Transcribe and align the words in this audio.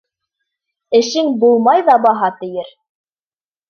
Эшең 1.01 1.31
булмай 1.45 1.87
ҙабаһа, 1.93 2.35
тиер. 2.43 2.77